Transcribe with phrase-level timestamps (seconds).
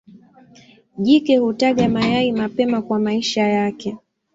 [0.97, 3.97] Jike hutaga mayai mapema kwa maisha yake.